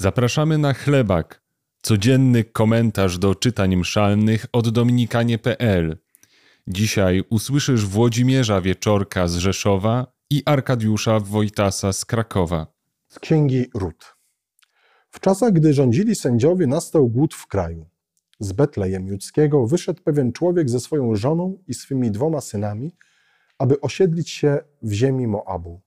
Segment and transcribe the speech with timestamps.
[0.00, 1.42] Zapraszamy na chlebak,
[1.82, 5.98] codzienny komentarz do czytań mszalnych od dominikanie.pl.
[6.66, 12.66] Dzisiaj usłyszysz Włodzimierza Wieczorka z Rzeszowa i Arkadiusza Wojtasa z Krakowa.
[13.08, 14.16] Z księgi Rut.
[15.10, 17.86] W czasach, gdy rządzili sędziowie, nastał głód w kraju.
[18.38, 22.96] Z Betlejem Judzkiego wyszedł pewien człowiek ze swoją żoną i swymi dwoma synami,
[23.58, 25.80] aby osiedlić się w ziemi Moabu.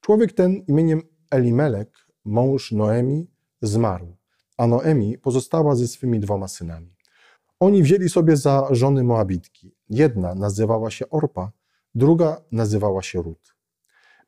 [0.00, 3.26] Człowiek ten imieniem Elimelek, mąż Noemi,
[3.62, 4.16] zmarł,
[4.56, 6.96] a Noemi pozostała ze swymi dwoma synami.
[7.60, 9.74] Oni wzięli sobie za żony Moabitki.
[9.88, 11.52] Jedna nazywała się Orpa,
[11.94, 13.56] druga nazywała się Rut.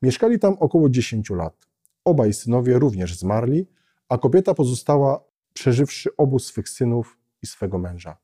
[0.01, 1.67] Mieszkali tam około dziesięciu lat.
[2.05, 3.67] Obaj synowie również zmarli,
[4.09, 5.23] a kobieta pozostała,
[5.53, 8.17] przeżywszy obu swych synów i swego męża.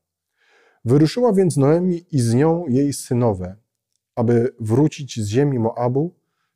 [0.84, 3.56] Wyruszyła więc Noemi i z nią jej synowe,
[4.16, 6.14] aby wrócić z ziemi Moabu,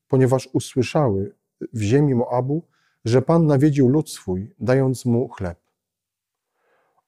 [0.09, 1.35] ponieważ usłyszały
[1.73, 2.63] w ziemi Moabu,
[3.05, 5.61] że Pan nawiedził lud swój, dając mu chleb.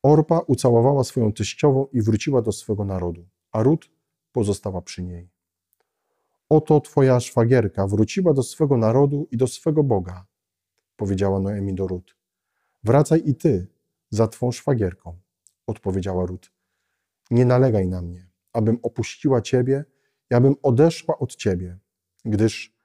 [0.02, 3.90] Orpa ucałowała swoją teściową i wróciła do swego narodu, a Rut
[4.32, 5.30] pozostała przy niej.
[6.48, 10.26] Oto twoja szwagierka wróciła do swego narodu i do swego Boga,
[10.96, 12.16] powiedziała Noemi do Rut.
[12.84, 13.66] Wracaj i ty
[14.10, 15.18] za twą szwagierką,
[15.66, 16.52] odpowiedziała Rut.
[17.30, 19.84] Nie nalegaj na mnie, abym opuściła ciebie,
[20.30, 21.78] ja bym odeszła od ciebie,
[22.24, 22.76] gdyż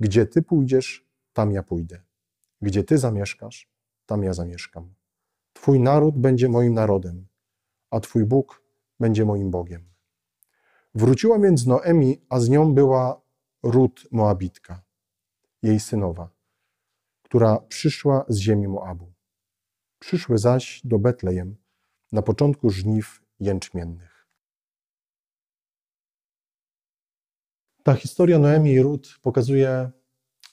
[0.00, 2.09] gdzie ty pójdziesz, tam ja pójdę.
[2.62, 3.70] Gdzie ty zamieszkasz,
[4.06, 4.94] tam ja zamieszkam.
[5.52, 7.26] Twój naród będzie moim narodem,
[7.90, 8.62] a Twój Bóg
[9.00, 9.90] będzie moim Bogiem.
[10.94, 13.20] Wróciła więc Noemi, a z nią była
[13.62, 14.82] Rut Moabitka,
[15.62, 16.30] jej synowa,
[17.22, 19.12] która przyszła z ziemi Moabu.
[19.98, 21.56] Przyszły zaś do Betlejem
[22.12, 24.26] na początku żniw jęczmiennych.
[27.82, 29.90] Ta historia Noemi i Rut pokazuje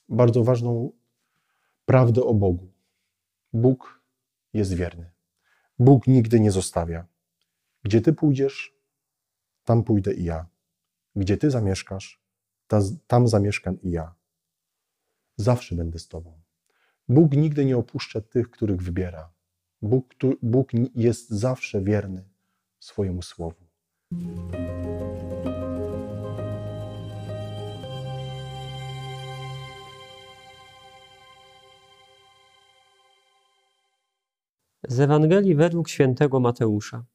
[0.10, 0.92] bardzo ważną
[1.88, 2.68] prawdę o Bogu.
[3.54, 4.02] Bóg
[4.54, 5.12] jest wierny.
[5.80, 7.08] Bóg nigdy nie zostawia.
[7.84, 8.76] Gdzie ty pójdziesz,
[9.64, 10.48] tam pójdę i ja.
[11.16, 12.22] Gdzie ty zamieszkasz,
[13.08, 14.16] tam zamieszkam i ja.
[15.36, 16.42] Zawsze będę z tobą.
[17.10, 19.34] Bóg nigdy nie opuszcza tych, których wybiera.
[19.82, 22.30] Bóg, Bóg jest zawsze wierny
[22.80, 23.68] swojemu słowu.
[34.88, 37.06] Z Ewangelii według świętego Mateusza.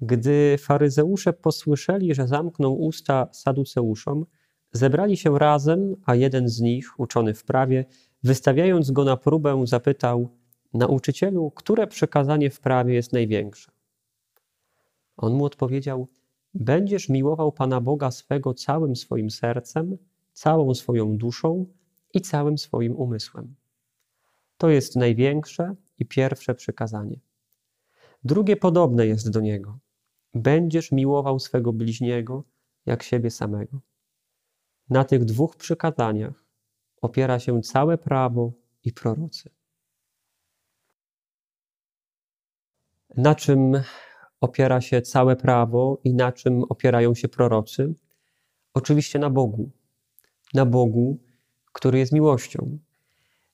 [0.00, 4.26] Gdy faryzeusze posłyszeli, że zamknął usta saduceuszom,
[4.72, 7.84] zebrali się razem, a jeden z nich, uczony w prawie,
[8.22, 10.28] wystawiając go na próbę, zapytał:
[10.74, 13.72] Nauczycielu, które przekazanie w prawie jest największe?
[15.16, 16.08] On mu odpowiedział:
[16.54, 19.98] Będziesz miłował Pana Boga swego całym swoim sercem,
[20.32, 21.66] całą swoją duszą
[22.14, 23.54] i całym swoim umysłem.
[24.56, 27.20] To jest największe i pierwsze przykazanie.
[28.24, 29.78] Drugie podobne jest do niego.
[30.34, 32.44] Będziesz miłował swego bliźniego
[32.86, 33.80] jak siebie samego.
[34.90, 36.44] Na tych dwóch przykazaniach
[37.00, 38.52] opiera się całe prawo
[38.84, 39.50] i prorocy.
[43.16, 43.82] Na czym
[44.40, 47.94] opiera się całe prawo i na czym opierają się prorocy?
[48.74, 49.70] Oczywiście na Bogu.
[50.54, 51.18] Na Bogu,
[51.72, 52.78] który jest miłością.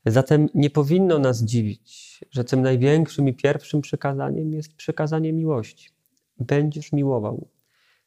[0.06, 5.90] Zatem nie powinno nas dziwić, że tym największym i pierwszym przykazaniem jest przykazanie miłości.
[6.38, 7.48] Będziesz miłował.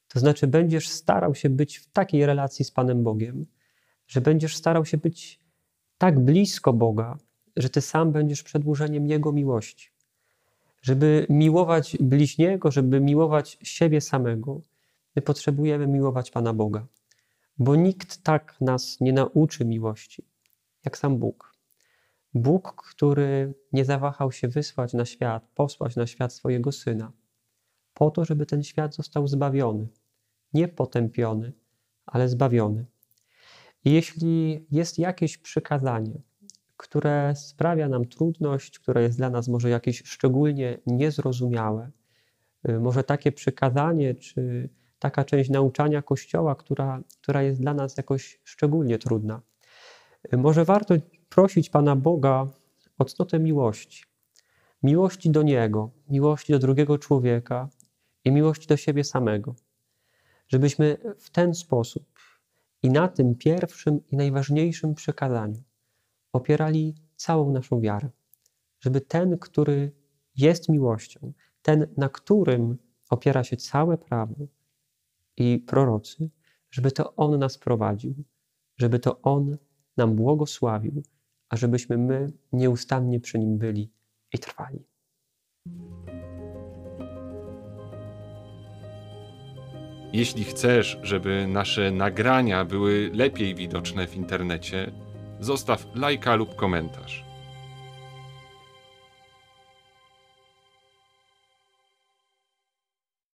[0.08, 3.46] To znaczy, będziesz starał się być w takiej relacji z Panem Bogiem,
[4.08, 5.40] że będziesz starał się być
[5.98, 7.18] tak blisko Boga,
[7.56, 9.90] że ty sam będziesz przedłużeniem Jego miłości.
[10.82, 14.62] Żeby miłować bliźniego, żeby miłować siebie samego,
[15.16, 16.88] my potrzebujemy miłować Pana Boga,
[17.58, 20.24] bo nikt tak nas nie nauczy miłości,
[20.86, 21.57] jak sam Bóg.
[22.38, 27.12] Bóg, który nie zawahał się wysłać na świat, posłać na świat swojego Syna,
[27.94, 29.88] po to, żeby ten świat został zbawiony.
[30.54, 31.54] Nie potępiony,
[32.06, 32.86] ale zbawiony.
[33.86, 36.22] Jeśli jest jakieś przykazanie,
[36.78, 41.92] które sprawia nam trudność, które jest dla nas może jakieś szczególnie niezrozumiałe,
[42.70, 44.70] y, może takie przykazanie, czy
[45.00, 49.42] taka część nauczania Kościoła, która, która jest dla nas jakoś szczególnie trudna,
[50.34, 50.96] y, może warto
[51.30, 52.48] prosić Pana Boga
[52.98, 54.04] o cnotę miłości.
[54.84, 57.70] Miłości do Niego, miłości do drugiego człowieka
[58.24, 59.56] i miłości do siebie samego.
[60.48, 62.06] Żebyśmy w ten sposób
[62.84, 65.64] i na tym pierwszym i najważniejszym przekazaniu
[66.34, 68.10] opierali całą naszą wiarę.
[68.80, 69.92] Żeby ten, który
[70.36, 72.78] jest miłością, ten, na którym
[73.10, 74.36] opiera się całe prawo
[75.38, 76.30] i prorocy,
[76.72, 78.14] żeby to On nas prowadził,
[78.78, 79.58] żeby to On
[79.98, 81.04] nam błogosławił,
[81.50, 83.92] ażebyśmy my nieustannie przy nim byli
[84.34, 84.86] i trwali.
[90.14, 94.92] Jeśli chcesz, żeby nasze nagrania były lepiej widoczne w internecie,
[95.40, 97.27] zostaw lajka lub komentarz.